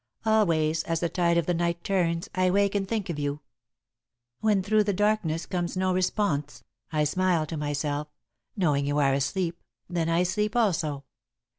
[0.25, 3.41] "Always as the tide of the night turns, I wake and think of you.
[4.39, 8.07] When through the darkness comes no response, I smile to myself,
[8.57, 11.03] knowing you are asleep, then I sleep also.